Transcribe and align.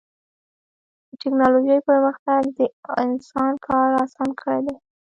د 1.07 1.09
ټکنالوجۍ 1.21 1.79
پرمختګ 1.89 2.41
د 2.57 2.59
انسان 3.03 3.51
کار 3.67 3.89
اسان 4.03 4.29
کړی 4.41 4.59
دی. 4.67 4.75